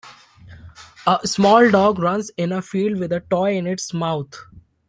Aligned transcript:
A 1.05 1.19
small 1.27 1.69
dog 1.69 1.99
runs 1.99 2.31
in 2.35 2.51
a 2.51 2.63
field, 2.63 2.97
with 2.99 3.11
a 3.11 3.19
toy 3.19 3.55
in 3.55 3.67
its 3.67 3.93
mouth. 3.93 4.33